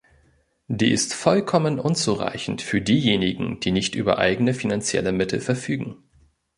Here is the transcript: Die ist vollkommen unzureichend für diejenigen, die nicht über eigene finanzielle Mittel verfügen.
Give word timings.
Die 0.67 0.89
ist 0.89 1.13
vollkommen 1.13 1.77
unzureichend 1.77 2.63
für 2.63 2.81
diejenigen, 2.81 3.59
die 3.59 3.69
nicht 3.69 3.93
über 3.93 4.17
eigene 4.17 4.55
finanzielle 4.55 5.11
Mittel 5.11 5.39
verfügen. 5.39 5.97